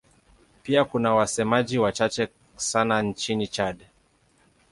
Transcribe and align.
Pia 0.63 0.85
kuna 0.85 1.13
wasemaji 1.15 1.77
wachache 1.79 2.27
sana 2.55 3.01
nchini 3.01 3.47
Chad. 3.47 3.85